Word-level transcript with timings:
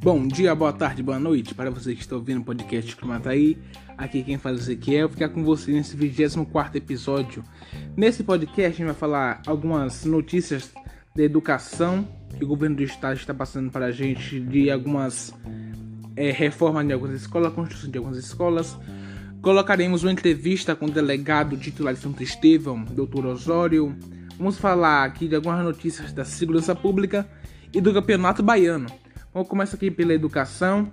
Bom 0.00 0.26
dia, 0.26 0.54
boa 0.54 0.72
tarde, 0.72 1.02
boa 1.02 1.18
noite 1.18 1.54
para 1.54 1.70
você 1.70 1.94
que 1.94 2.00
está 2.00 2.16
ouvindo 2.16 2.40
o 2.40 2.44
podcast 2.44 2.96
Climataí. 2.96 3.58
Aqui 3.96 4.22
quem 4.22 4.38
fala 4.38 4.56
é 4.56 4.58
Ezequiel, 4.58 5.08
ficar 5.08 5.28
com 5.28 5.44
você 5.44 5.72
nesse 5.72 5.96
24 5.96 6.78
episódio. 6.78 7.44
Nesse 7.96 8.24
podcast 8.24 8.66
a 8.66 8.70
gente 8.70 8.86
vai 8.86 8.94
falar 8.94 9.42
algumas 9.46 10.04
notícias 10.04 10.72
da 11.14 11.22
educação 11.22 12.08
que 12.38 12.44
o 12.44 12.48
governo 12.48 12.76
do 12.76 12.82
estado 12.82 13.16
está 13.16 13.34
passando 13.34 13.70
para 13.70 13.86
a 13.86 13.90
gente, 13.90 14.40
de 14.40 14.70
algumas 14.70 15.34
é, 16.16 16.30
reformas 16.30 16.86
de 16.86 16.92
algumas 16.92 17.20
escolas, 17.20 17.52
construção 17.52 17.90
de 17.90 17.98
algumas 17.98 18.18
escolas. 18.18 18.78
Colocaremos 19.42 20.04
uma 20.04 20.12
entrevista 20.12 20.74
com 20.74 20.86
o 20.86 20.90
delegado 20.90 21.56
titular 21.56 21.92
de 21.92 22.00
Santo 22.00 22.22
Estevão, 22.22 22.82
Dr. 22.84 23.26
Osório. 23.26 23.94
Vamos 24.38 24.56
falar 24.56 25.02
aqui 25.02 25.26
de 25.26 25.34
algumas 25.34 25.64
notícias 25.64 26.12
da 26.12 26.24
segurança 26.24 26.72
pública 26.72 27.28
e 27.74 27.80
do 27.80 27.92
campeonato 27.92 28.40
baiano. 28.40 28.86
Vamos 29.34 29.48
começar 29.48 29.74
aqui 29.74 29.90
pela 29.90 30.14
educação, 30.14 30.92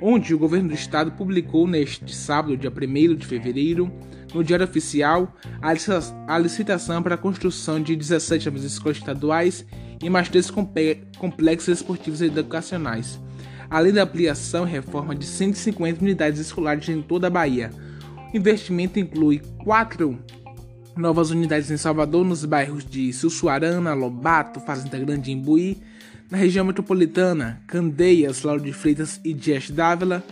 onde 0.00 0.32
o 0.32 0.38
governo 0.38 0.68
do 0.68 0.74
estado 0.76 1.10
publicou 1.10 1.66
neste 1.66 2.14
sábado, 2.14 2.56
dia 2.56 2.70
1 2.70 3.16
de 3.16 3.26
fevereiro, 3.26 3.92
no 4.32 4.44
Diário 4.44 4.64
Oficial, 4.64 5.34
a 5.60 6.38
licitação 6.38 7.02
para 7.02 7.16
a 7.16 7.18
construção 7.18 7.82
de 7.82 7.96
17 7.96 8.46
novas 8.46 8.62
escolas 8.62 8.98
estaduais 8.98 9.66
e 10.00 10.08
mais 10.08 10.28
três 10.28 10.48
complexos 11.18 11.68
esportivos 11.68 12.20
e 12.20 12.26
educacionais, 12.26 13.20
além 13.68 13.92
da 13.92 14.04
ampliação 14.04 14.68
e 14.68 14.70
reforma 14.70 15.16
de 15.16 15.26
150 15.26 16.00
unidades 16.00 16.38
escolares 16.38 16.88
em 16.88 17.02
toda 17.02 17.26
a 17.26 17.30
Bahia. 17.30 17.72
O 18.32 18.36
investimento 18.36 19.00
inclui 19.00 19.42
quatro 19.64 20.16
novas 20.96 21.30
unidades 21.30 21.70
em 21.70 21.76
Salvador, 21.76 22.24
nos 22.24 22.44
bairros 22.44 22.84
de 22.84 23.12
Sussuarana, 23.12 23.94
Lobato, 23.94 24.60
Fazenda 24.60 24.98
Grande 24.98 25.30
e 25.30 25.34
Imbuí, 25.34 25.78
na 26.30 26.38
região 26.38 26.64
metropolitana, 26.64 27.60
Candeias, 27.66 28.42
Lauro 28.42 28.62
de 28.62 28.72
Freitas 28.72 29.20
e 29.24 29.32
Dias 29.32 29.70
Dávila, 29.70 30.22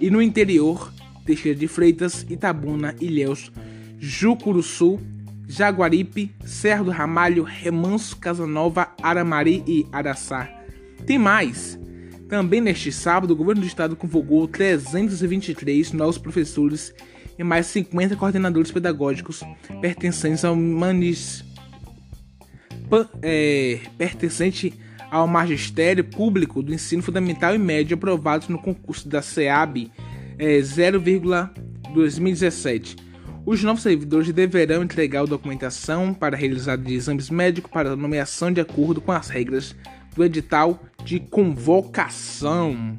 e 0.00 0.10
no 0.10 0.20
interior, 0.20 0.92
Teixeira 1.24 1.58
de 1.58 1.66
Freitas, 1.66 2.26
Itabuna, 2.28 2.94
Ilhéus, 3.00 3.50
Jucuruçu, 3.98 5.00
Jaguaripe, 5.46 6.30
Serra 6.44 6.84
do 6.84 6.90
Ramalho, 6.90 7.42
Remanso, 7.42 8.16
Casanova, 8.16 8.88
Aramari 9.02 9.64
e 9.66 9.86
Araçá. 9.92 10.48
Tem 11.06 11.18
mais! 11.18 11.78
Também 12.28 12.60
neste 12.60 12.92
sábado, 12.92 13.32
o 13.32 13.36
governo 13.36 13.62
do 13.62 13.66
estado 13.66 13.96
convocou 13.96 14.46
323 14.46 15.92
novos 15.92 16.16
professores 16.16 16.94
e 17.40 17.44
mais 17.44 17.66
50 17.66 18.14
coordenadores 18.16 18.70
pedagógicos 18.70 19.42
pertencentes 19.80 20.44
ao 20.44 20.54
manis... 20.54 21.42
É, 23.22 23.80
pertencente 23.96 24.74
ao 25.10 25.26
magistério 25.26 26.04
público 26.04 26.62
do 26.62 26.74
ensino 26.74 27.02
fundamental 27.02 27.54
e 27.54 27.58
médio 27.58 27.94
aprovados 27.94 28.48
no 28.48 28.58
concurso 28.58 29.08
da 29.08 29.22
SEAB 29.22 29.90
é, 30.38 30.58
0,2017. 30.58 32.96
Os 33.46 33.62
novos 33.62 33.82
servidores 33.82 34.30
deverão 34.32 34.82
entregar 34.82 35.22
a 35.22 35.26
documentação 35.26 36.12
para 36.12 36.36
realizar 36.36 36.76
de 36.76 36.92
exames 36.94 37.30
médicos 37.30 37.70
para 37.70 37.96
nomeação 37.96 38.52
de 38.52 38.60
acordo 38.60 39.00
com 39.00 39.12
as 39.12 39.28
regras 39.28 39.76
do 40.14 40.24
edital 40.24 40.82
de 41.04 41.20
convocação. 41.20 42.98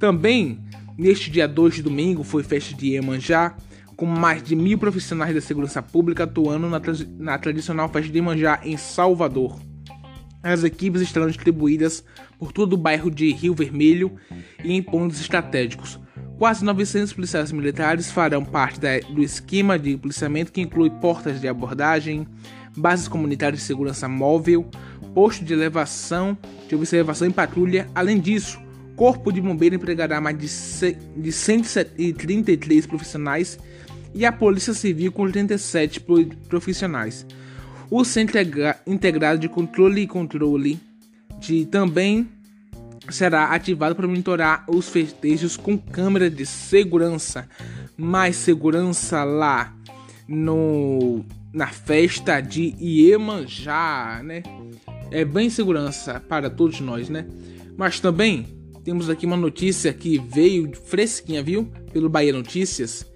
Também, 0.00 0.58
neste 0.96 1.30
dia 1.30 1.46
2 1.46 1.76
de 1.76 1.82
domingo, 1.82 2.22
foi 2.22 2.42
festa 2.42 2.74
de 2.74 2.88
Iemanjá, 2.88 3.56
com 3.96 4.06
mais 4.06 4.42
de 4.42 4.56
mil 4.56 4.78
profissionais 4.78 5.34
da 5.34 5.40
segurança 5.40 5.82
pública 5.82 6.24
atuando 6.24 6.68
na, 6.68 6.80
tra 6.80 6.92
na 7.18 7.38
tradicional 7.38 7.88
festa 7.88 8.10
de 8.10 8.18
Iemanjá 8.18 8.60
em 8.64 8.76
Salvador. 8.76 9.58
As 10.42 10.64
equipes 10.64 11.00
estarão 11.00 11.28
distribuídas 11.28 12.04
por 12.38 12.50
todo 12.52 12.72
o 12.72 12.76
bairro 12.76 13.10
de 13.10 13.32
Rio 13.32 13.54
Vermelho 13.54 14.12
e 14.64 14.72
em 14.72 14.82
pontos 14.82 15.20
estratégicos. 15.20 16.00
Quase 16.36 16.64
900 16.64 17.12
policiais 17.12 17.52
militares 17.52 18.10
farão 18.10 18.44
parte 18.44 18.80
da, 18.80 18.98
do 18.98 19.22
esquema 19.22 19.78
de 19.78 19.96
policiamento 19.96 20.50
que 20.50 20.60
inclui 20.60 20.90
portas 20.90 21.40
de 21.40 21.46
abordagem, 21.46 22.26
bases 22.76 23.06
comunitárias 23.06 23.60
de 23.60 23.66
segurança 23.66 24.08
móvel, 24.08 24.68
posto 25.14 25.44
de 25.44 25.52
elevação, 25.52 26.36
de 26.68 26.74
observação 26.74 27.28
e 27.28 27.32
patrulha. 27.32 27.86
Além 27.94 28.18
disso, 28.18 28.58
Corpo 28.96 29.32
de 29.32 29.40
Bombeiro 29.40 29.74
empregará 29.74 30.20
mais 30.20 30.38
de, 30.38 30.96
de 31.16 31.32
133 31.32 32.86
profissionais 32.86 33.58
e 34.14 34.26
a 34.26 34.32
Polícia 34.32 34.74
Civil 34.74 35.10
com 35.10 35.30
37 35.30 36.04
profissionais. 36.48 37.26
O 37.90 38.04
Centro 38.04 38.38
Integrado 38.86 39.38
de 39.38 39.48
Controle 39.48 40.02
e 40.02 40.06
Controle 40.06 40.80
de 41.38 41.66
também 41.66 42.28
será 43.10 43.46
ativado 43.46 43.94
para 43.96 44.06
monitorar 44.06 44.64
os 44.68 44.88
festejos 44.88 45.56
com 45.56 45.76
câmera 45.76 46.30
de 46.30 46.46
segurança. 46.46 47.48
Mais 47.96 48.36
segurança 48.36 49.24
lá 49.24 49.74
no 50.28 51.24
na 51.52 51.66
festa 51.66 52.40
de 52.40 52.74
Iemanjá, 52.80 54.22
né? 54.24 54.42
É 55.10 55.24
bem 55.24 55.50
segurança 55.50 56.18
para 56.20 56.48
todos 56.48 56.80
nós, 56.80 57.10
né? 57.10 57.26
Mas 57.76 58.00
também 58.00 58.46
temos 58.84 59.08
aqui 59.08 59.26
uma 59.26 59.36
notícia 59.36 59.92
que 59.92 60.18
veio 60.18 60.72
fresquinha, 60.74 61.42
viu? 61.42 61.70
Pelo 61.92 62.08
Bahia 62.08 62.32
Notícias. 62.32 63.06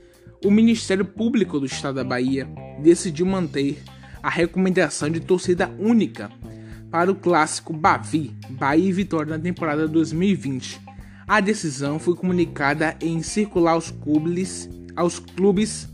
O 0.45 0.51
Ministério 0.51 1.05
Público 1.05 1.59
do 1.59 1.67
Estado 1.67 1.97
da 1.97 2.05
Bahia 2.05 2.49
decidiu 2.81 3.27
manter 3.27 3.83
a 4.23 4.31
recomendação 4.31 5.11
de 5.11 5.21
torcida 5.21 5.69
única 5.79 6.31
para 6.91 7.11
o 7.11 7.17
clássico 7.17 7.73
Bavi, 7.73 8.33
Bahia 8.51 8.89
e 8.89 8.93
Vitória 8.93 9.37
na 9.37 9.43
temporada 9.43 9.89
2020. 9.89 10.81
A 11.27 11.41
decisão 11.41 11.99
foi 11.99 12.15
comunicada 12.15 12.97
em 13.01 13.21
circular 13.23 13.73
aos 13.73 13.91
clubes, 13.91 14.71
aos 14.95 15.19
clubes 15.19 15.89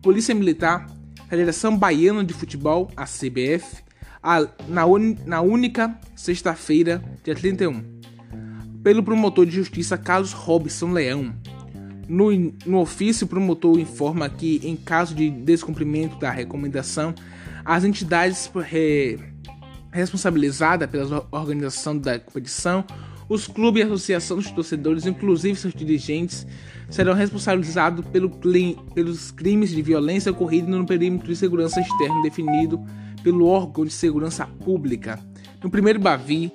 Polícia 0.00 0.34
Militar, 0.34 0.86
Federação 1.28 1.76
Baiana 1.76 2.22
de 2.22 2.32
Futebol, 2.32 2.88
a 2.96 3.04
CBF, 3.04 3.82
a, 4.22 4.46
na, 4.68 4.86
un, 4.86 5.16
na 5.26 5.40
única 5.40 5.98
sexta-feira, 6.14 7.02
dia 7.24 7.34
31, 7.34 7.95
pelo 8.86 9.02
promotor 9.02 9.44
de 9.44 9.50
justiça 9.50 9.98
Carlos 9.98 10.30
Robson 10.30 10.92
Leão. 10.92 11.34
No, 12.08 12.30
no 12.64 12.78
ofício, 12.78 13.24
o 13.24 13.28
promotor 13.28 13.80
informa 13.80 14.28
que, 14.28 14.60
em 14.62 14.76
caso 14.76 15.12
de 15.12 15.28
descumprimento 15.28 16.16
da 16.20 16.30
recomendação, 16.30 17.12
as 17.64 17.82
entidades 17.82 18.48
re, 18.54 19.18
responsabilizadas 19.90 20.88
pela 20.88 21.26
organização 21.32 21.98
da 21.98 22.16
competição, 22.20 22.84
os 23.28 23.48
clubes 23.48 23.82
e 23.82 23.86
associações 23.86 24.44
de 24.44 24.54
torcedores, 24.54 25.04
inclusive 25.04 25.58
seus 25.58 25.74
dirigentes, 25.74 26.46
serão 26.88 27.12
responsabilizados 27.12 28.06
pelo, 28.06 28.30
pelos 28.94 29.32
crimes 29.32 29.70
de 29.70 29.82
violência 29.82 30.30
ocorridos 30.30 30.70
no 30.70 30.86
perímetro 30.86 31.26
de 31.26 31.34
segurança 31.34 31.80
externo 31.80 32.22
definido 32.22 32.80
pelo 33.24 33.46
órgão 33.46 33.84
de 33.84 33.92
segurança 33.92 34.46
pública. 34.46 35.18
No 35.60 35.68
primeiro 35.68 35.98
Bavi 35.98 36.52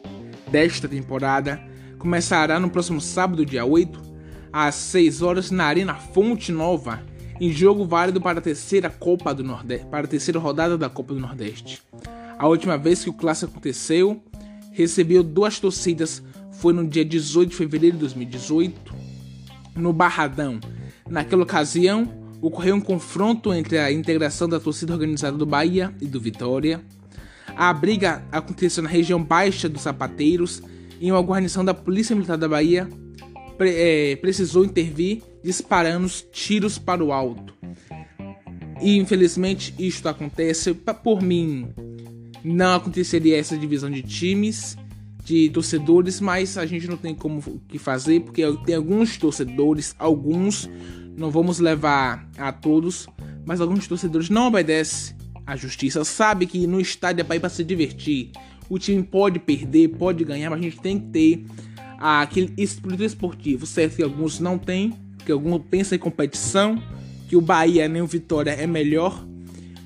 desta 0.50 0.88
temporada, 0.88 1.69
começará 2.01 2.59
no 2.59 2.67
próximo 2.67 3.00
sábado, 3.00 3.45
dia 3.45 3.63
8, 3.63 4.01
às 4.51 4.73
6 4.73 5.22
horas, 5.22 5.51
na 5.51 5.66
Arena 5.66 5.94
Fonte 5.94 6.51
Nova, 6.51 7.00
em 7.39 7.51
jogo 7.51 7.85
válido 7.85 8.19
para 8.19 8.39
a 8.39 8.41
terceira 8.41 8.89
Copa 8.89 9.35
do 9.35 9.44
Nordeste, 9.44 9.85
para 9.85 10.06
a 10.06 10.09
terceira 10.09 10.39
rodada 10.39 10.75
da 10.75 10.89
Copa 10.89 11.13
do 11.13 11.19
Nordeste. 11.19 11.84
A 12.39 12.47
última 12.47 12.75
vez 12.75 13.03
que 13.03 13.09
o 13.12 13.13
clássico 13.13 13.51
aconteceu, 13.51 14.19
recebeu 14.72 15.22
duas 15.22 15.59
torcidas, 15.59 16.23
foi 16.53 16.73
no 16.73 16.88
dia 16.88 17.06
18 17.06 17.51
de 17.51 17.56
fevereiro 17.56 17.97
de 17.97 18.00
2018, 18.00 18.95
no 19.75 19.94
Barradão. 19.94 20.59
Naquela 21.07 21.44
ocasião, 21.44 22.12
ocorreu 22.41 22.75
um 22.75 22.81
confronto 22.81 23.53
entre 23.53 23.78
a 23.78 23.91
integração 23.91 24.50
da 24.50 24.59
torcida 24.59 24.94
organizada 24.94 25.38
do 25.38 25.45
Bahia 25.45 25.94
e 26.01 26.07
do 26.07 26.19
Vitória. 26.19 26.81
A 27.56 27.72
briga 27.72 28.24
aconteceu 28.31 28.81
na 28.81 28.89
região 28.89 29.24
baixa 29.24 29.69
dos 29.69 29.83
Sapateiros, 29.83 30.63
em 31.01 31.12
uma 31.12 31.21
guarnição 31.21 31.65
da 31.65 31.74
Polícia 31.74 32.15
Militar 32.15 32.38
da 32.38 32.48
Bahia 32.48 32.88
pre 33.57 33.71
é, 33.75 34.15
precisou 34.15 34.63
intervir 34.63 35.24
disparando 35.44 36.07
tiros 36.31 36.77
para 36.77 37.03
o 37.03 37.12
alto. 37.12 37.53
E 38.80 38.98
infelizmente 38.98 39.74
isto 39.77 40.07
acontece. 40.07 40.74
Por 40.74 41.21
mim, 41.21 41.69
não 42.44 42.75
aconteceria 42.75 43.38
essa 43.38 43.57
divisão 43.57 43.89
de 43.89 44.01
times, 44.01 44.77
de 45.24 45.50
torcedores, 45.50 46.19
mas 46.19 46.57
a 46.57 46.65
gente 46.65 46.88
não 46.88 46.98
tem 46.98 47.13
como 47.13 47.42
que 47.68 47.77
fazer, 47.77 48.21
porque 48.21 48.44
tem 48.65 48.75
alguns 48.75 49.18
torcedores, 49.18 49.95
alguns, 50.00 50.69
não 51.15 51.30
vamos 51.30 51.59
levar 51.59 52.27
a 52.38 52.51
todos, 52.51 53.07
mas 53.45 53.62
alguns 53.62 53.88
torcedores 53.88 54.30
não 54.30 54.48
obedecem 54.48 55.15
à 55.45 55.56
justiça, 55.56 56.03
sabe 56.03 56.45
que 56.45 56.65
no 56.65 56.80
estádio 56.80 57.21
é 57.21 57.24
para 57.24 57.36
ir 57.36 57.39
para 57.39 57.50
se 57.50 57.63
divertir. 57.63 58.31
O 58.71 58.79
time 58.79 59.03
pode 59.03 59.38
perder, 59.38 59.89
pode 59.89 60.23
ganhar, 60.23 60.50
mas 60.50 60.59
a 60.59 60.63
gente 60.63 60.79
tem 60.79 60.97
que 60.97 61.07
ter 61.07 61.45
aquele 62.00 62.53
espírito 62.57 63.03
esportivo, 63.03 63.65
certo? 63.65 63.97
Que 63.97 64.01
alguns 64.01 64.39
não 64.39 64.57
têm, 64.57 64.94
que 65.25 65.31
alguns 65.33 65.62
pensam 65.69 65.97
em 65.97 66.00
competição, 66.00 66.81
que 67.27 67.35
o 67.35 67.41
Bahia 67.41 67.89
nem 67.89 68.01
o 68.01 68.07
Vitória 68.07 68.51
é 68.51 68.65
melhor. 68.65 69.27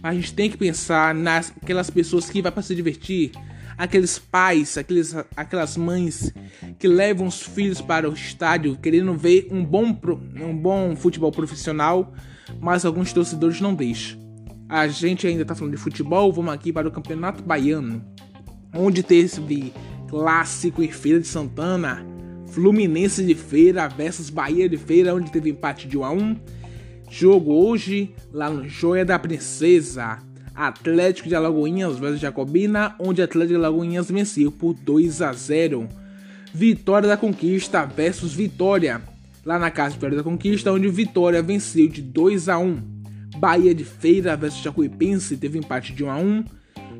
Mas 0.03 0.11
a 0.11 0.13
gente 0.13 0.35
tem 0.35 0.51
que 0.51 0.55
pensar 0.55 1.15
nas 1.15 1.51
aquelas 1.59 1.89
pessoas 1.89 2.29
que 2.29 2.43
vai 2.43 2.51
para 2.51 2.61
se 2.61 2.75
divertir, 2.75 3.31
aqueles 3.75 4.19
pais, 4.19 4.77
aqueles, 4.77 5.15
aquelas 5.35 5.75
mães 5.75 6.31
que 6.77 6.87
levam 6.87 7.25
os 7.25 7.41
filhos 7.41 7.81
para 7.81 8.07
o 8.07 8.13
estádio 8.13 8.77
querendo 8.77 9.15
ver 9.15 9.47
um 9.49 9.65
bom, 9.65 9.97
um 10.39 10.55
bom 10.55 10.95
futebol 10.95 11.31
profissional, 11.31 12.13
mas 12.61 12.85
alguns 12.85 13.11
torcedores 13.11 13.59
não 13.59 13.73
deixam. 13.73 14.19
A 14.69 14.87
gente 14.87 15.25
ainda 15.25 15.41
está 15.41 15.55
falando 15.55 15.73
de 15.73 15.81
futebol, 15.81 16.31
vamos 16.31 16.53
aqui 16.53 16.71
para 16.71 16.87
o 16.87 16.91
Campeonato 16.91 17.41
Baiano, 17.41 18.05
onde 18.75 19.01
teve 19.01 19.73
clássico 20.09 20.83
em 20.83 20.91
Feira 20.91 21.19
de 21.19 21.27
Santana, 21.27 22.05
Fluminense 22.47 23.23
de 23.23 23.35
Feira 23.35 23.87
versus 23.87 24.29
Bahia 24.29 24.69
de 24.69 24.77
Feira, 24.77 25.15
onde 25.15 25.31
teve 25.31 25.49
empate 25.49 25.87
de 25.87 25.97
1 25.97 26.03
a 26.05 26.11
1. 26.11 26.35
Jogo 27.09 27.53
hoje 27.53 28.13
lá 28.31 28.49
no 28.49 28.67
Joia 28.67 29.05
da 29.05 29.17
Princesa. 29.19 30.19
Atlético 30.55 31.27
de 31.27 31.35
Alagoinhas 31.35 31.99
versus 31.99 32.21
Jacobina, 32.21 32.95
onde 32.97 33.21
Atlético 33.21 33.59
de 33.59 33.65
Alagoinhas 33.65 34.09
venceu 34.09 34.49
por 34.49 34.73
2 34.73 35.21
a 35.21 35.33
0. 35.33 35.89
Vitória 36.53 37.09
da 37.09 37.17
Conquista 37.17 37.85
versus 37.85 38.33
Vitória, 38.33 39.01
lá 39.43 39.59
na 39.59 39.69
casa 39.69 39.95
Vitória 39.95 40.15
da 40.15 40.23
Conquista, 40.23 40.71
onde 40.71 40.87
Vitória 40.87 41.41
venceu 41.41 41.89
de 41.89 42.01
2 42.01 42.47
a 42.47 42.57
1. 42.57 42.81
Bahia 43.37 43.75
de 43.75 43.83
Feira 43.83 44.37
versus 44.37 44.61
Jacuipense 44.61 45.35
teve 45.35 45.59
empate 45.59 45.91
de 45.91 46.05
1 46.05 46.09
a 46.09 46.15
1. 46.15 46.45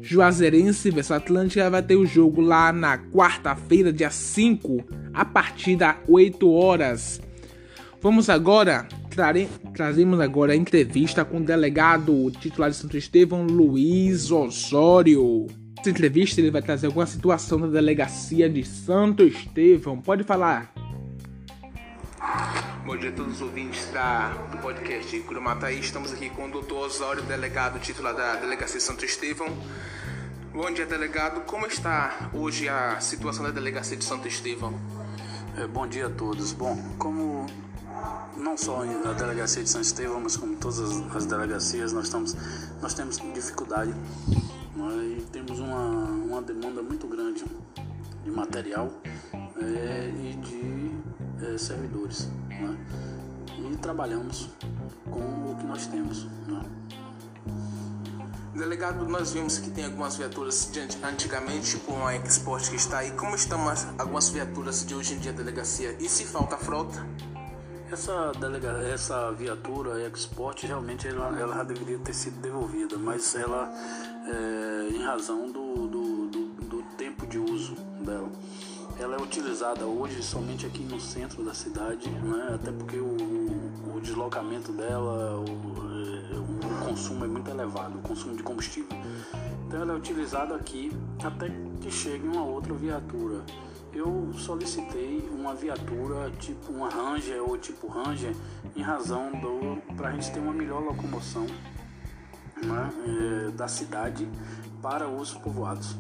Juazeirense 0.05 0.91
versus 0.91 1.11
Atlântica 1.11 1.67
vai 1.67 1.81
ter 1.81 1.95
o 1.95 2.05
jogo 2.05 2.39
lá 2.39 2.71
na 2.71 2.95
quarta-feira, 2.95 3.91
dia 3.91 4.11
5, 4.11 4.83
a 5.11 5.25
partir 5.25 5.75
das 5.75 5.95
8 6.07 6.47
horas. 6.51 7.19
Vamos 8.01 8.29
agora 8.29 8.87
Trare, 9.09 9.47
trazemos 9.73 10.19
agora 10.19 10.53
a 10.53 10.55
entrevista 10.55 11.25
com 11.25 11.37
o 11.37 11.43
delegado 11.43 12.29
titular 12.39 12.69
de 12.69 12.75
Santo 12.75 12.97
Estevão, 12.97 13.47
Luiz 13.47 14.29
Osório. 14.29 15.47
Nessa 15.77 15.89
entrevista 15.89 16.39
ele 16.39 16.51
vai 16.51 16.61
trazer 16.61 16.85
alguma 16.85 17.07
situação 17.07 17.59
da 17.59 17.67
delegacia 17.67 18.47
de 18.47 18.63
Santo 18.63 19.23
Estevão. 19.23 19.99
Pode 19.99 20.23
falar. 20.23 20.84
Bom 22.85 22.95
dia 22.95 23.09
a 23.09 23.13
todos 23.13 23.37
os 23.37 23.41
ouvintes 23.41 23.87
da, 23.91 24.29
do 24.51 24.59
podcast 24.59 25.19
Curumataí. 25.21 25.79
Estamos 25.79 26.13
aqui 26.13 26.29
com 26.29 26.45
o 26.45 26.51
doutor 26.51 26.85
Osório, 26.85 27.23
delegado 27.23 27.79
titular 27.79 28.13
da 28.13 28.35
delegacia 28.35 28.77
de 28.77 28.83
Santo 28.83 29.03
Estevão. 29.03 29.47
Bom 30.53 30.69
dia, 30.69 30.85
delegado. 30.85 31.41
Como 31.47 31.65
está 31.65 32.29
hoje 32.31 32.69
a 32.69 32.99
situação 32.99 33.43
da 33.43 33.49
delegacia 33.49 33.97
de 33.97 34.05
Santo 34.05 34.27
Estevão? 34.27 34.79
É, 35.57 35.65
bom 35.65 35.87
dia 35.87 36.05
a 36.05 36.09
todos. 36.11 36.53
Bom, 36.53 36.77
como 36.99 37.47
não 38.37 38.55
só 38.55 38.85
na 38.85 39.13
delegacia 39.13 39.63
de 39.63 39.69
São 39.69 39.81
Estevão, 39.81 40.21
mas 40.21 40.37
como 40.37 40.55
todas 40.55 40.79
as 41.15 41.25
delegacias, 41.25 41.91
nós, 41.91 42.05
estamos, 42.05 42.37
nós 42.83 42.93
temos 42.93 43.17
dificuldade 43.33 43.95
né, 44.75 45.17
e 45.17 45.25
temos 45.31 45.59
uma, 45.59 46.05
uma 46.05 46.41
demanda 46.43 46.83
muito 46.83 47.07
grande 47.07 47.45
de 48.23 48.29
material 48.29 48.91
é, 49.59 50.13
e 50.19 50.33
de 50.35 51.45
é, 51.47 51.57
servidores. 51.57 52.29
Né, 52.59 52.77
e 53.57 53.77
trabalhamos 53.77 54.49
com 55.09 55.51
o 55.51 55.55
que 55.59 55.65
nós 55.65 55.87
temos. 55.87 56.25
Né. 56.47 56.61
Delegado, 58.55 59.05
nós 59.05 59.33
vimos 59.33 59.57
que 59.57 59.69
tem 59.69 59.83
algumas 59.83 60.15
viaturas 60.15 60.69
de 60.71 60.79
antigamente, 61.03 61.71
tipo 61.71 61.91
uma 61.91 62.15
Export 62.15 62.69
que 62.69 62.77
está 62.77 62.99
aí. 62.99 63.11
Como 63.11 63.35
estão 63.35 63.59
algumas 63.97 64.29
viaturas 64.29 64.85
de 64.85 64.95
hoje 64.95 65.15
em 65.15 65.19
dia, 65.19 65.33
delegacia? 65.33 65.95
E 65.99 66.07
se 66.07 66.23
falta 66.23 66.57
frota? 66.57 67.05
Essa, 67.91 68.31
delega, 68.39 68.69
essa 68.87 69.31
viatura 69.33 70.07
Export 70.07 70.63
realmente 70.63 71.05
ela, 71.07 71.37
ela 71.37 71.63
deveria 71.63 71.99
ter 71.99 72.13
sido 72.13 72.39
devolvida, 72.41 72.97
mas 72.97 73.35
ela, 73.35 73.71
é, 74.25 74.89
em 74.89 75.03
razão 75.03 75.51
do, 75.51 75.87
do, 75.87 76.27
utilizada 79.25 79.85
hoje 79.85 80.21
somente 80.23 80.65
aqui 80.65 80.83
no 80.83 80.99
centro 80.99 81.43
da 81.43 81.53
cidade, 81.53 82.09
né? 82.09 82.51
até 82.55 82.71
porque 82.71 82.97
o, 82.97 83.17
o 83.95 83.99
deslocamento 84.01 84.71
dela, 84.71 85.39
o, 85.39 85.45
é, 86.31 86.37
o 86.37 86.85
consumo 86.87 87.25
é 87.25 87.27
muito 87.27 87.49
elevado, 87.49 87.97
o 87.97 88.01
consumo 88.01 88.35
de 88.35 88.43
combustível. 88.43 88.97
Então 89.67 89.81
ela 89.81 89.93
é 89.93 89.95
utilizada 89.95 90.55
aqui 90.55 90.91
até 91.23 91.49
que 91.81 91.91
chegue 91.91 92.27
uma 92.27 92.43
outra 92.43 92.73
viatura 92.73 93.43
eu 93.95 94.33
solicitei 94.37 95.27
uma 95.31 95.55
viatura 95.55 96.29
tipo 96.31 96.71
uma 96.73 96.89
Ranger 96.89 97.41
ou 97.41 97.57
tipo 97.57 97.87
Ranger 97.87 98.35
em 98.75 98.81
razão 98.81 99.31
do 99.31 99.81
para 99.95 100.09
a 100.09 100.11
gente 100.11 100.31
ter 100.33 100.39
uma 100.39 100.51
melhor 100.51 100.83
locomoção 100.83 101.45
né, 102.61 103.47
é, 103.47 103.51
da 103.51 103.69
cidade 103.69 104.27
para 104.81 105.07
os 105.07 105.33
povoados. 105.33 105.95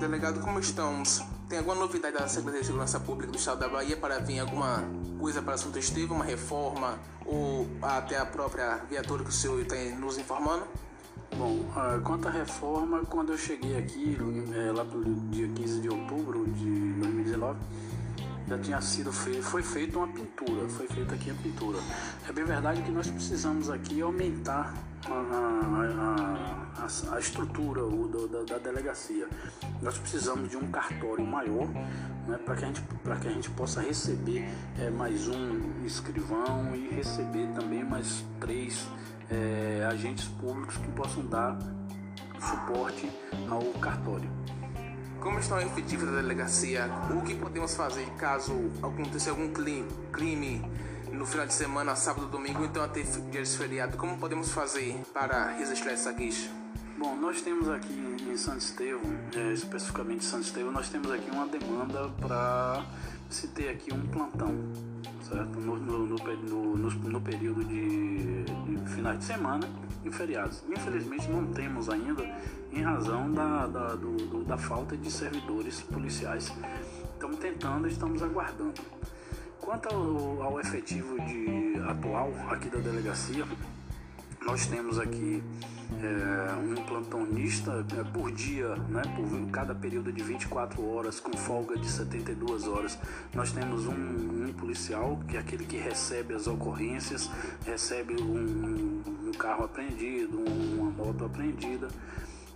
Delegado, 0.00 0.40
como 0.40 0.58
estamos? 0.58 1.22
Tem 1.48 1.58
alguma 1.58 1.76
novidade 1.76 2.16
da 2.16 2.26
Secretaria 2.26 2.60
de 2.60 2.66
Segurança 2.66 2.98
Pública 2.98 3.30
do 3.30 3.38
Estado 3.38 3.60
da 3.60 3.68
Bahia 3.68 3.96
para 3.96 4.18
vir 4.18 4.40
alguma 4.40 4.82
coisa 5.16 5.40
para 5.40 5.54
Assunto 5.54 5.78
Estevão, 5.78 6.16
uma 6.16 6.24
reforma 6.24 6.98
ou 7.24 7.68
até 7.80 8.18
a 8.18 8.26
própria 8.26 8.78
viatura 8.90 9.22
que 9.22 9.30
o 9.30 9.32
senhor 9.32 9.60
está 9.60 9.76
nos 9.96 10.18
informando? 10.18 10.64
Bom, 11.36 11.60
quanto 12.02 12.26
à 12.26 12.32
reforma, 12.32 13.04
quando 13.04 13.30
eu 13.30 13.38
cheguei 13.38 13.78
aqui, 13.78 14.18
é, 14.56 14.72
lá 14.72 14.84
pelo 14.84 15.04
dia 15.30 15.46
15 15.46 15.80
de 15.82 15.88
outubro 15.88 16.46
de 16.48 16.92
2019, 16.94 17.58
já 18.48 18.58
tinha 18.58 18.80
sido 18.80 19.12
feito, 19.12 19.42
foi 19.42 19.62
feita 19.62 19.98
uma 19.98 20.08
pintura, 20.08 20.68
foi 20.68 20.88
feita 20.88 21.14
aqui 21.14 21.30
a 21.30 21.34
pintura. 21.34 21.78
É 22.28 22.32
bem 22.32 22.44
verdade 22.44 22.82
que 22.82 22.90
nós 22.90 23.08
precisamos 23.08 23.70
aqui 23.70 24.00
aumentar 24.00 24.74
a, 25.04 25.12
a, 25.12 25.96
a, 26.02 26.65
a 27.10 27.18
estrutura 27.18 27.84
o, 27.84 28.28
da, 28.28 28.42
da, 28.42 28.58
delegacia. 28.58 29.28
Nós 29.82 29.98
precisamos 29.98 30.50
de 30.50 30.56
um 30.56 30.70
cartório 30.70 31.26
maior 31.26 31.66
né, 32.26 32.38
para 32.44 32.56
que, 32.56 32.64
a 32.64 33.16
que 33.16 33.28
a 33.28 33.30
gente 33.30 33.50
possa 33.50 33.80
receber 33.80 34.48
é, 34.78 34.90
mais 34.90 35.26
um 35.28 35.84
escrivão 35.84 36.74
e 36.74 36.88
receber 36.88 37.48
também 37.54 37.84
mais 37.84 38.24
três 38.40 38.86
é, 39.30 39.86
agentes 39.90 40.26
públicos 40.26 40.76
que 40.76 40.88
possam 40.88 41.26
dar 41.26 41.58
suporte 42.40 43.10
ao 43.48 43.62
cartório. 43.80 44.30
Como 45.20 45.38
estão 45.40 45.60
efetivos 45.60 46.06
da 46.06 46.20
delegacia? 46.20 46.88
O 47.10 47.22
que 47.22 47.34
podemos 47.34 47.74
fazer 47.74 48.06
caso 48.16 48.52
aconteça 48.82 49.30
algum 49.30 49.52
crime 50.12 50.62
no 51.10 51.26
final 51.26 51.46
de 51.46 51.54
semana, 51.54 51.96
sábado, 51.96 52.26
domingo, 52.26 52.64
então 52.64 52.82
até 52.82 53.00
dias 53.02 53.50
de 53.50 53.58
feriado? 53.58 53.96
Como 53.96 54.18
podemos 54.18 54.50
fazer 54.50 55.02
para 55.12 55.56
resistir 55.56 55.88
a 55.88 55.92
essa 55.92 56.12
queixa? 56.12 56.65
Bom, 56.98 57.14
nós 57.14 57.42
temos 57.42 57.68
aqui 57.68 57.92
em 58.26 58.36
Santo 58.38 58.60
Estevão, 58.60 59.12
é, 59.34 59.52
especificamente 59.52 60.24
em 60.24 60.28
Santo 60.28 60.44
Estevão, 60.44 60.72
nós 60.72 60.88
temos 60.88 61.10
aqui 61.10 61.30
uma 61.30 61.46
demanda 61.46 62.08
para 62.18 62.86
se 63.28 63.48
ter 63.48 63.68
aqui 63.68 63.92
um 63.92 64.00
plantão, 64.06 64.54
certo? 65.22 65.60
No, 65.60 65.76
no, 65.76 66.06
no, 66.06 66.90
no 66.90 67.20
período 67.20 67.62
de, 67.64 68.44
de, 68.44 68.90
finais 68.94 69.18
de 69.18 69.26
semana 69.26 69.68
e 70.06 70.10
feriados. 70.10 70.62
Infelizmente 70.70 71.28
não 71.28 71.46
temos 71.48 71.90
ainda, 71.90 72.24
em 72.72 72.80
razão 72.82 73.30
da, 73.30 73.66
da, 73.66 73.94
do, 73.94 74.16
do, 74.16 74.44
da 74.44 74.56
falta 74.56 74.96
de 74.96 75.10
servidores 75.10 75.82
policiais. 75.82 76.50
Estamos 77.12 77.38
tentando, 77.38 77.88
estamos 77.88 78.22
aguardando. 78.22 78.80
Quanto 79.60 79.94
ao, 79.94 80.42
ao 80.42 80.60
efetivo 80.60 81.20
de, 81.26 81.78
atual 81.86 82.32
aqui 82.48 82.70
da 82.70 82.78
delegacia, 82.78 83.44
nós 84.46 84.66
temos 84.66 84.98
aqui 84.98 85.42
é, 86.02 86.52
um 86.54 86.74
plantonista 86.84 87.84
é, 87.96 88.02
por 88.04 88.30
dia, 88.32 88.74
né, 88.88 89.02
por 89.14 89.50
cada 89.50 89.74
período 89.74 90.12
de 90.12 90.22
24 90.22 90.84
horas, 90.84 91.20
com 91.20 91.36
folga 91.36 91.76
de 91.76 91.88
72 91.88 92.66
horas. 92.66 92.98
Nós 93.34 93.52
temos 93.52 93.86
um, 93.86 93.92
um 93.92 94.52
policial, 94.52 95.18
que 95.28 95.36
é 95.36 95.40
aquele 95.40 95.64
que 95.64 95.76
recebe 95.76 96.34
as 96.34 96.46
ocorrências, 96.46 97.30
recebe 97.64 98.20
um, 98.20 99.02
um 99.26 99.32
carro 99.32 99.64
apreendido, 99.64 100.38
uma 100.38 100.90
moto 100.90 101.24
apreendida 101.24 101.88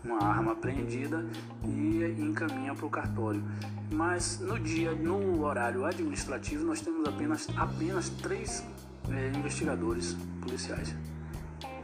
uma 0.05 0.23
arma 0.23 0.53
apreendida 0.53 1.27
e 1.63 2.03
encaminha 2.19 2.75
para 2.75 2.87
o 2.87 2.91
cartório. 2.91 3.43
Mas 3.91 4.41
no 4.41 4.59
dia, 4.59 4.93
no 4.93 5.45
horário 5.45 5.85
administrativo, 5.85 6.65
nós 6.65 6.81
temos 6.81 7.07
apenas, 7.07 7.49
apenas 7.57 8.09
três 8.09 8.65
é, 9.11 9.29
investigadores 9.37 10.17
policiais. 10.41 10.95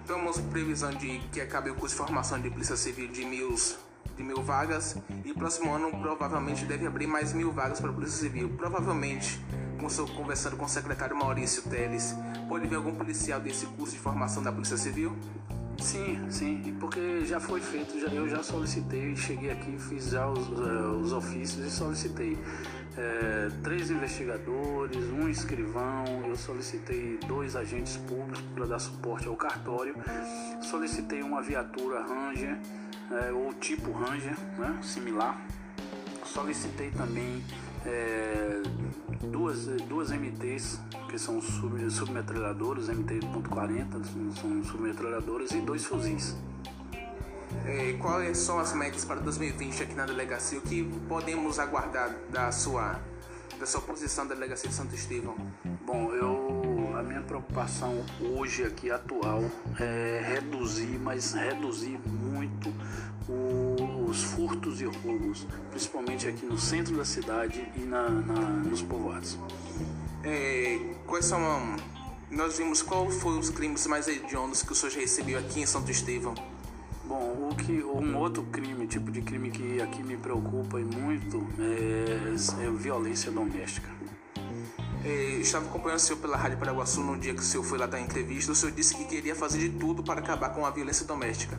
Temos 0.06 0.38
previsão 0.38 0.90
de 0.90 1.18
que 1.32 1.40
acabe 1.40 1.68
o 1.68 1.74
curso 1.74 1.96
de 1.96 2.00
formação 2.00 2.40
de 2.40 2.48
Polícia 2.48 2.76
Civil 2.76 3.08
de 3.08 3.24
mil, 3.24 3.52
de 4.16 4.22
mil 4.22 4.40
vagas 4.40 4.96
e 5.24 5.34
próximo 5.34 5.74
ano 5.74 5.90
provavelmente 5.90 6.64
deve 6.64 6.86
abrir 6.86 7.08
mais 7.08 7.32
mil 7.32 7.50
vagas 7.50 7.80
para 7.80 7.90
a 7.90 7.92
Polícia 7.92 8.18
Civil. 8.20 8.50
Provavelmente, 8.50 9.40
conversando 10.16 10.56
com 10.56 10.64
o 10.64 10.68
secretário 10.68 11.16
Maurício 11.16 11.62
Teles, 11.62 12.14
pode 12.48 12.68
vir 12.68 12.76
algum 12.76 12.94
policial 12.94 13.40
desse 13.40 13.66
curso 13.66 13.94
de 13.94 13.98
formação 13.98 14.44
da 14.44 14.52
Polícia 14.52 14.76
Civil? 14.76 15.16
Sim, 15.78 16.30
sim, 16.30 16.76
porque 16.80 17.24
já 17.24 17.38
foi 17.38 17.60
feito, 17.60 18.00
já, 18.00 18.08
eu 18.08 18.28
já 18.28 18.42
solicitei, 18.42 19.14
cheguei 19.14 19.50
aqui, 19.50 19.76
fiz 19.78 20.10
já 20.10 20.28
os, 20.28 20.48
uh, 20.48 20.98
os 21.00 21.12
ofícios 21.12 21.66
e 21.66 21.70
solicitei 21.70 22.38
é, 22.96 23.50
três 23.62 23.90
investigadores, 23.90 24.96
um 25.12 25.28
escrivão, 25.28 26.04
eu 26.26 26.34
solicitei 26.34 27.18
dois 27.26 27.54
agentes 27.54 27.96
públicos 27.98 28.42
para 28.54 28.66
dar 28.66 28.78
suporte 28.78 29.28
ao 29.28 29.36
cartório, 29.36 29.94
solicitei 30.62 31.22
uma 31.22 31.42
viatura 31.42 32.00
Ranger 32.00 32.58
é, 33.10 33.32
ou 33.32 33.52
tipo 33.52 33.92
Ranger, 33.92 34.36
né, 34.58 34.78
similar. 34.82 35.40
Solicitei 36.24 36.90
também 36.90 37.42
é, 37.86 38.62
duas, 39.28 39.66
duas 39.88 40.10
MTs, 40.10 40.80
que 41.08 41.18
são 41.18 41.40
sub, 41.40 41.90
submetralhadoras, 41.90 42.88
MT.40, 42.88 44.04
são 44.40 44.64
submetralhadoras, 44.64 45.52
e 45.52 45.60
dois 45.60 45.84
fuzis. 45.84 46.36
É, 47.64 47.94
quais 47.94 48.38
são 48.38 48.58
as 48.58 48.72
metas 48.74 49.04
para 49.04 49.20
2020 49.20 49.82
aqui 49.82 49.94
na 49.94 50.04
delegacia? 50.04 50.58
O 50.58 50.62
que 50.62 50.84
podemos 51.08 51.58
aguardar 51.58 52.14
da 52.30 52.50
sua, 52.50 53.00
da 53.58 53.66
sua 53.66 53.80
posição 53.80 54.24
na 54.24 54.34
delegacia 54.34 54.68
de 54.68 54.74
Santo 54.74 54.94
Estevão? 54.94 55.36
Bom, 55.86 56.12
eu 56.12 56.76
a 56.98 57.02
minha 57.02 57.20
preocupação 57.20 58.02
hoje 58.20 58.64
aqui 58.64 58.90
atual 58.90 59.42
é 59.78 60.22
reduzir, 60.34 60.98
mas 60.98 61.34
reduzir 61.34 62.00
muito 62.46 62.72
os 64.08 64.22
furtos 64.22 64.80
e 64.80 64.84
roubos, 64.84 65.46
principalmente 65.70 66.28
aqui 66.28 66.46
no 66.46 66.58
centro 66.58 66.96
da 66.96 67.04
cidade 67.04 67.66
e 67.76 67.80
na, 67.80 68.08
na 68.08 68.34
nos 68.34 68.82
povoados. 68.82 69.38
É, 70.22 70.94
quais 71.06 71.24
são 71.24 71.40
nós 72.30 72.58
vimos 72.58 72.82
qual 72.82 73.08
foi 73.10 73.38
os 73.38 73.50
crimes 73.50 73.86
mais 73.86 74.08
hediondos 74.08 74.62
que 74.62 74.72
o 74.72 74.74
senhor 74.74 74.90
já 74.90 75.00
recebeu 75.00 75.38
aqui 75.38 75.60
em 75.60 75.66
Santo 75.66 75.90
Estevão? 75.90 76.34
Bom, 77.04 77.50
o 77.50 77.54
que 77.54 77.84
um 77.84 78.16
outro 78.16 78.42
crime, 78.44 78.84
tipo 78.86 79.12
de 79.12 79.22
crime 79.22 79.50
que 79.50 79.80
aqui 79.80 80.02
me 80.02 80.16
preocupa 80.16 80.80
e 80.80 80.84
muito 80.84 81.46
é, 81.58 82.64
é 82.64 82.70
violência 82.70 83.30
doméstica. 83.30 83.88
É, 85.04 85.38
estava 85.38 85.66
acompanhando 85.66 85.98
o 85.98 86.02
senhor 86.02 86.18
pela 86.18 86.36
Rádio 86.36 86.58
Paraguaçu 86.58 87.00
no 87.00 87.16
dia 87.16 87.32
que 87.32 87.38
o 87.38 87.44
senhor 87.44 87.62
foi 87.62 87.78
lá 87.78 87.86
dar 87.86 88.00
entrevista. 88.00 88.50
O 88.50 88.56
senhor 88.56 88.72
disse 88.72 88.96
que 88.96 89.04
queria 89.04 89.36
fazer 89.36 89.58
de 89.58 89.68
tudo 89.68 90.02
para 90.02 90.18
acabar 90.18 90.48
com 90.48 90.66
a 90.66 90.70
violência 90.70 91.06
doméstica. 91.06 91.56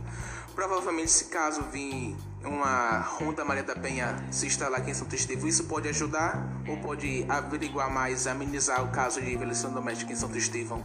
Provavelmente, 0.58 1.12
se 1.12 1.26
caso 1.26 1.62
vir 1.72 2.16
uma 2.44 2.98
Ronda 2.98 3.46
Maria 3.46 3.62
da 3.62 3.76
Penha 3.76 4.16
se 4.32 4.48
instalar 4.48 4.80
aqui 4.80 4.90
em 4.90 4.94
Santo 4.96 5.14
Estevão, 5.14 5.48
isso 5.48 5.66
pode 5.66 5.88
ajudar 5.88 6.64
ou 6.68 6.78
pode 6.78 7.24
averiguar 7.30 7.94
mais, 7.94 8.26
amenizar 8.26 8.84
o 8.84 8.88
caso 8.88 9.22
de 9.22 9.38
violência 9.38 9.70
doméstica 9.70 10.12
em 10.12 10.16
Santo 10.16 10.36
Estevão? 10.36 10.84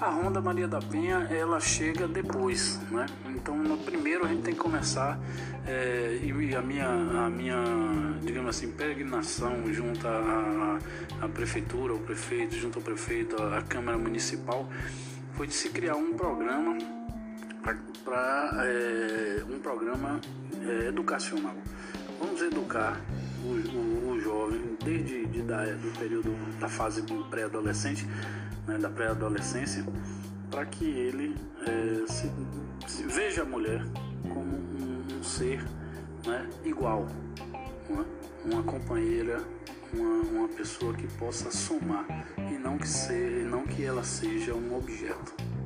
A 0.00 0.08
Ronda 0.08 0.40
Maria 0.40 0.68
da 0.68 0.78
Penha 0.78 1.26
ela 1.32 1.58
chega 1.58 2.06
depois, 2.06 2.78
né? 2.92 3.06
Então 3.26 3.56
no 3.56 3.78
primeiro 3.78 4.24
a 4.24 4.28
gente 4.28 4.42
tem 4.42 4.54
que 4.54 4.60
começar 4.60 5.18
é, 5.66 6.20
e 6.22 6.54
a 6.54 6.62
minha, 6.62 6.88
a 6.88 7.28
minha, 7.28 7.64
digamos 8.22 8.50
assim, 8.50 8.70
peregrinação 8.70 9.64
junto 9.72 10.06
à, 10.06 10.78
à 11.20 11.28
prefeitura, 11.28 11.92
ao 11.92 11.98
prefeito, 11.98 12.54
junto 12.54 12.78
ao 12.78 12.84
prefeito, 12.84 13.34
à 13.42 13.62
Câmara 13.62 13.98
Municipal, 13.98 14.68
foi 15.32 15.48
de 15.48 15.54
se 15.54 15.70
criar 15.70 15.96
um 15.96 16.14
programa 16.14 16.78
para 18.08 18.64
é, 18.64 19.44
um 19.50 19.60
programa 19.60 20.18
é, 20.66 20.88
educacional. 20.88 21.54
Vamos 22.18 22.40
educar 22.40 22.98
o, 23.44 23.48
o, 23.48 24.12
o 24.12 24.20
jovem 24.20 24.78
desde 24.82 25.26
de, 25.26 25.42
da, 25.42 25.64
do 25.64 25.98
período 25.98 26.34
da 26.58 26.70
fase 26.70 27.02
pré-adolescente 27.30 28.06
né, 28.66 28.78
da 28.78 28.88
pré-adolescência, 28.88 29.84
para 30.50 30.64
que 30.64 30.86
ele 30.86 31.36
é, 31.66 32.06
se, 32.10 32.32
se, 32.86 33.02
veja 33.02 33.42
a 33.42 33.44
mulher 33.44 33.84
como 34.32 34.56
um, 34.56 35.18
um 35.18 35.22
ser 35.22 35.62
né, 36.26 36.48
igual, 36.64 37.06
uma, 37.90 38.06
uma 38.42 38.62
companheira, 38.62 39.42
uma, 39.92 40.22
uma, 40.30 40.48
pessoa 40.48 40.94
que 40.94 41.06
possa 41.18 41.50
somar 41.50 42.06
e 42.38 42.56
não 42.58 42.78
que, 42.78 42.88
ser, 42.88 43.44
não 43.44 43.64
que 43.64 43.84
ela 43.84 44.02
seja 44.02 44.54
um 44.54 44.74
objeto. 44.74 45.57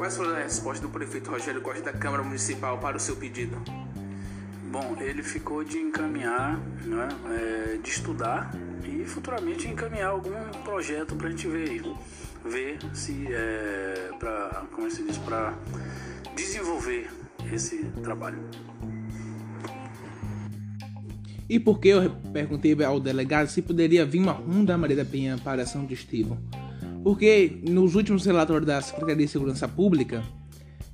Quais 0.00 0.16
foram 0.16 0.34
as 0.34 0.44
respostas 0.44 0.80
do 0.80 0.88
prefeito 0.88 1.30
Rogério 1.30 1.60
Costa 1.60 1.82
da 1.82 1.92
Câmara 1.92 2.22
Municipal 2.22 2.78
para 2.78 2.96
o 2.96 2.98
seu 2.98 3.16
pedido? 3.16 3.62
Bom, 4.70 4.96
ele 4.98 5.22
ficou 5.22 5.62
de 5.62 5.76
encaminhar, 5.76 6.58
né, 6.86 7.08
é, 7.28 7.76
de 7.76 7.90
estudar 7.90 8.50
e 8.82 9.04
futuramente 9.04 9.68
encaminhar 9.68 10.08
algum 10.08 10.32
projeto 10.64 11.14
para 11.16 11.26
a 11.26 11.30
gente 11.30 11.46
ver 11.46 11.82
ver 12.42 12.78
se 12.94 13.26
é, 13.30 14.08
para 14.18 14.64
como 14.72 14.86
é 14.86 14.90
se 14.90 15.02
diz 15.02 15.18
para 15.18 15.52
desenvolver 16.34 17.10
esse 17.52 17.84
trabalho. 18.02 18.38
E 21.46 21.60
por 21.60 21.78
que 21.78 21.88
eu 21.88 22.10
perguntei 22.32 22.74
ao 22.82 22.98
delegado 22.98 23.48
se 23.48 23.60
poderia 23.60 24.06
vir 24.06 24.20
uma 24.20 24.32
ronda 24.32 24.78
Maria 24.78 24.96
da 24.96 25.04
Penha 25.04 25.36
para 25.44 25.66
São 25.66 25.86
Estevão? 25.90 26.38
Porque 27.02 27.60
nos 27.62 27.94
últimos 27.94 28.26
relatórios 28.26 28.66
da 28.66 28.80
Secretaria 28.80 29.26
de 29.26 29.32
Segurança 29.32 29.66
Pública, 29.66 30.22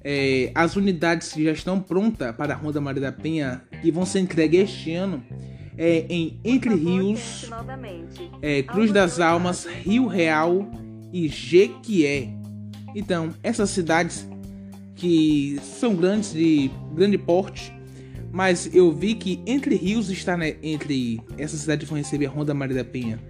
é, 0.03 0.53
as 0.55 0.77
unidades 0.77 1.33
que 1.33 1.45
já 1.45 1.51
estão 1.53 1.81
prontas 1.81 2.35
para 2.37 2.55
a 2.55 2.57
Ronda 2.57 2.81
Maria 2.81 3.03
da 3.03 3.13
Penha, 3.13 3.63
que 3.83 3.91
vão 3.91 4.07
ser 4.07 4.21
entregues 4.21 4.71
este 4.71 4.95
ano, 4.95 5.23
é, 5.77 6.07
em 6.09 6.39
Entre 6.45 6.75
Rios, 6.75 7.51
é, 8.41 8.63
Cruz 8.63 8.93
das 8.93 9.19
Almas, 9.19 9.67
Rio 9.67 10.07
Real 10.07 10.71
e 11.13 11.29
Jequié. 11.29 12.29
Então, 12.95 13.35
essas 13.43 13.71
cidades 13.71 14.29
que 14.95 15.61
são 15.63 15.95
grandes 15.95 16.33
de 16.33 16.71
grande 16.95 17.19
porte, 17.19 17.73
mas 18.33 18.73
eu 18.75 18.93
vi 18.93 19.15
que 19.15 19.43
Entre 19.45 19.75
Rios 19.75 20.09
está 20.09 20.37
né, 20.37 20.57
entre 20.63 21.21
essas 21.37 21.61
cidades 21.61 21.89
vão 21.89 21.99
receber 21.99 22.27
a 22.27 22.31
Ronda 22.31 22.55
Maria 22.55 22.77
da 22.77 22.85
Penha. 22.85 23.21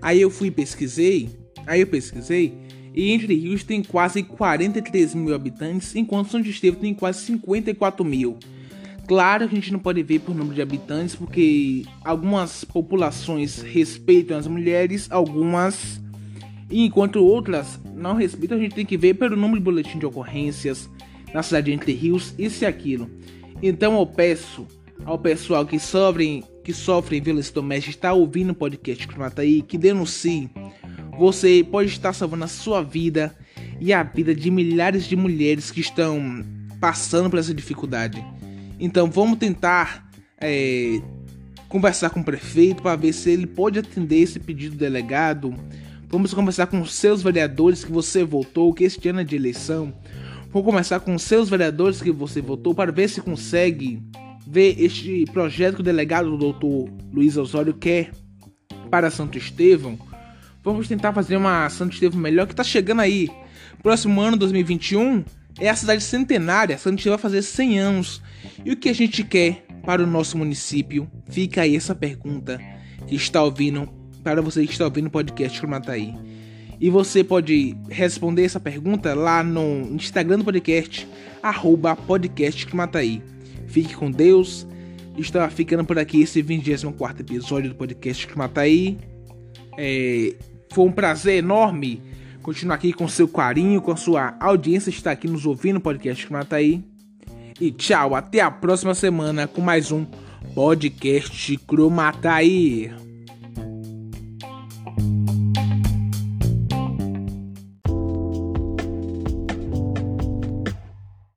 Aí 0.00 0.20
eu 0.20 0.30
fui 0.30 0.50
pesquisei, 0.50 1.30
aí 1.66 1.80
eu 1.80 1.86
pesquisei 1.86 2.52
e 2.94 3.10
Entre 3.12 3.34
Rios 3.34 3.64
tem 3.64 3.82
quase 3.82 4.22
43 4.22 5.14
mil 5.14 5.34
habitantes, 5.34 5.96
enquanto 5.96 6.30
São 6.30 6.40
Estevão 6.40 6.80
tem 6.80 6.94
quase 6.94 7.20
54 7.22 8.04
mil. 8.04 8.36
Claro 9.06 9.48
que 9.48 9.54
a 9.54 9.58
gente 9.58 9.72
não 9.72 9.78
pode 9.78 10.02
ver 10.02 10.20
por 10.20 10.34
número 10.34 10.54
de 10.54 10.62
habitantes, 10.62 11.14
porque 11.14 11.84
algumas 12.04 12.64
populações 12.64 13.60
respeitam 13.62 14.36
as 14.36 14.46
mulheres, 14.46 15.10
algumas 15.10 16.00
enquanto 16.70 17.16
outras 17.16 17.78
não 17.94 18.14
respeitam, 18.14 18.56
a 18.56 18.60
gente 18.60 18.74
tem 18.74 18.86
que 18.86 18.96
ver 18.96 19.14
pelo 19.14 19.36
número 19.36 19.58
de 19.58 19.64
boletim 19.64 19.98
de 19.98 20.06
ocorrências 20.06 20.88
na 21.34 21.42
cidade 21.42 21.66
de 21.66 21.72
Entre 21.72 21.92
Rios, 21.92 22.34
isso 22.38 22.64
e 22.64 22.66
aquilo. 22.66 23.10
Então 23.62 23.98
eu 23.98 24.06
peço 24.06 24.66
ao 25.04 25.18
pessoal 25.18 25.66
que 25.66 25.78
sofrem, 25.78 26.42
que 26.64 26.72
sofrem 26.72 27.20
violência 27.20 27.52
doméstica, 27.54 27.90
está 27.90 28.12
ouvindo 28.12 28.50
o 28.50 28.54
podcast 28.54 29.06
aí, 29.36 29.62
que 29.62 29.76
denuncie. 29.76 30.50
Você 31.18 31.66
pode 31.70 31.90
estar 31.90 32.12
salvando 32.12 32.44
a 32.44 32.48
sua 32.48 32.82
vida 32.82 33.36
e 33.80 33.92
a 33.92 34.02
vida 34.02 34.34
de 34.34 34.50
milhares 34.50 35.04
de 35.04 35.16
mulheres 35.16 35.70
que 35.70 35.80
estão 35.80 36.44
passando 36.80 37.30
por 37.30 37.38
essa 37.38 37.54
dificuldade. 37.54 38.24
Então 38.80 39.10
vamos 39.10 39.38
tentar 39.38 40.10
é, 40.40 41.00
conversar 41.68 42.10
com 42.10 42.20
o 42.20 42.24
prefeito 42.24 42.82
para 42.82 42.96
ver 42.96 43.12
se 43.12 43.30
ele 43.30 43.46
pode 43.46 43.78
atender 43.78 44.20
esse 44.20 44.40
pedido 44.40 44.76
do 44.76 44.78
delegado 44.78 45.54
Vamos 46.12 46.34
começar 46.34 46.66
com 46.66 46.84
seus 46.84 47.22
vereadores 47.22 47.82
que 47.82 47.90
você 47.90 48.22
votou, 48.22 48.74
que 48.74 48.84
este 48.84 49.08
ano 49.08 49.20
é 49.20 49.24
de 49.24 49.34
eleição. 49.34 49.94
Vou 50.50 50.62
começar 50.62 51.00
com 51.00 51.18
seus 51.18 51.48
vereadores 51.48 52.02
que 52.02 52.12
você 52.12 52.42
votou 52.42 52.74
para 52.74 52.92
ver 52.92 53.08
se 53.08 53.22
consegue 53.22 54.02
ver 54.46 54.76
este 54.78 55.24
projeto 55.32 55.76
que 55.76 55.80
o 55.80 55.84
delegado 55.84 56.36
doutor 56.36 56.90
Luiz 57.10 57.38
Osório 57.38 57.72
quer 57.72 58.12
para 58.90 59.10
Santo 59.10 59.38
Estevão. 59.38 59.98
Vamos 60.64 60.86
tentar 60.86 61.12
fazer 61.12 61.36
uma 61.36 61.68
Santo 61.68 61.94
Estevão 61.94 62.20
melhor 62.20 62.46
que 62.46 62.52
está 62.52 62.62
chegando 62.62 63.00
aí. 63.00 63.28
Próximo 63.82 64.20
ano, 64.20 64.36
2021, 64.36 65.24
é 65.58 65.68
a 65.68 65.74
cidade 65.74 66.02
centenária. 66.04 66.78
Santo 66.78 66.98
Estevão 66.98 67.18
vai 67.18 67.22
fazer 67.22 67.42
100 67.42 67.78
anos. 67.80 68.22
E 68.64 68.70
o 68.70 68.76
que 68.76 68.88
a 68.88 68.94
gente 68.94 69.24
quer 69.24 69.66
para 69.84 70.04
o 70.04 70.06
nosso 70.06 70.38
município? 70.38 71.10
Fica 71.28 71.62
aí 71.62 71.74
essa 71.74 71.96
pergunta 71.96 72.60
que 73.08 73.16
está 73.16 73.42
ouvindo 73.42 73.88
para 74.22 74.40
você 74.40 74.64
que 74.64 74.70
está 74.70 74.84
ouvindo 74.84 75.06
o 75.06 75.10
podcast 75.10 75.58
Cromataí. 75.58 76.14
E 76.80 76.88
você 76.90 77.24
pode 77.24 77.76
responder 77.90 78.44
essa 78.44 78.60
pergunta 78.60 79.14
lá 79.14 79.42
no 79.42 79.94
Instagram 79.94 80.38
do 80.38 80.44
podcast, 80.44 81.08
arroba 81.42 81.96
podcast 81.96 82.66
Fique 83.66 83.94
com 83.94 84.10
Deus. 84.12 84.66
Está 85.18 85.50
ficando 85.50 85.84
por 85.84 85.98
aqui 85.98 86.22
esse 86.22 86.40
24 86.40 87.22
episódio 87.22 87.70
do 87.70 87.74
podcast 87.74 88.26
Cromataí. 88.28 88.96
É, 89.76 90.34
foi 90.72 90.86
um 90.86 90.92
prazer 90.92 91.38
enorme 91.38 92.02
continuar 92.42 92.74
aqui 92.74 92.92
com 92.92 93.06
seu 93.06 93.28
carinho, 93.28 93.80
com 93.80 93.92
a 93.92 93.96
sua 93.96 94.34
audiência, 94.40 94.90
estar 94.90 95.12
aqui 95.12 95.28
nos 95.28 95.46
ouvindo 95.46 95.74
no 95.74 95.80
podcast 95.80 96.26
Cromataí. 96.26 96.84
E 97.60 97.70
tchau, 97.70 98.14
até 98.14 98.40
a 98.40 98.50
próxima 98.50 98.94
semana 98.94 99.46
com 99.46 99.60
mais 99.60 99.92
um 99.92 100.04
podcast 100.54 101.56
Cromataí. 101.58 103.11